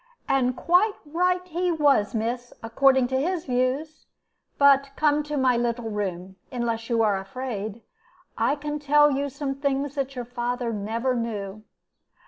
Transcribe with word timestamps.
"And 0.27 0.55
quite 0.57 0.95
right 1.05 1.47
he 1.47 1.71
was, 1.71 2.15
miss, 2.15 2.53
according 2.63 3.05
to 3.09 3.19
his 3.21 3.45
views. 3.45 4.07
But 4.57 4.89
come 4.95 5.21
to 5.21 5.37
my 5.37 5.57
little 5.57 5.91
room, 5.91 6.37
unless 6.51 6.89
you 6.89 7.03
are 7.03 7.19
afraid. 7.19 7.83
I 8.35 8.55
can 8.55 8.79
tell 8.79 9.11
you 9.11 9.29
some 9.29 9.53
things 9.53 9.93
that 9.93 10.15
your 10.15 10.25
father 10.25 10.73
never 10.73 11.13
knew." 11.15 11.65